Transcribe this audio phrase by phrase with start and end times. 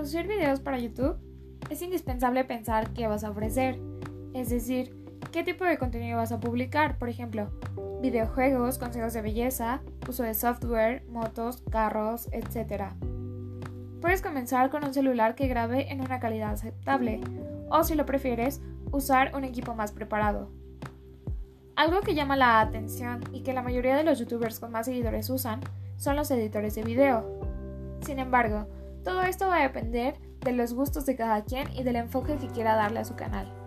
[0.00, 1.18] producir videos para YouTube,
[1.68, 3.78] es indispensable pensar qué vas a ofrecer,
[4.32, 4.96] es decir,
[5.30, 7.50] qué tipo de contenido vas a publicar, por ejemplo,
[8.00, 12.94] videojuegos, consejos de belleza, uso de software, motos, carros, etc.
[14.00, 17.20] Puedes comenzar con un celular que grabe en una calidad aceptable,
[17.68, 18.62] o si lo prefieres,
[18.92, 20.50] usar un equipo más preparado.
[21.76, 25.28] Algo que llama la atención y que la mayoría de los youtubers con más seguidores
[25.28, 25.60] usan
[25.98, 27.38] son los editores de video.
[28.00, 28.66] Sin embargo,
[29.04, 32.48] todo esto va a depender de los gustos de cada quien y del enfoque que
[32.48, 33.59] quiera darle a su canal.